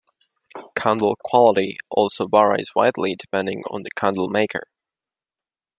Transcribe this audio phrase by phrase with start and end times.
[0.75, 4.65] Candle quality also varies widely depending on the candle maker.